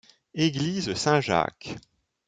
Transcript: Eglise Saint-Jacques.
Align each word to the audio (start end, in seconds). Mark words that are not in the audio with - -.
Eglise 0.33 0.95
Saint-Jacques. 0.95 1.75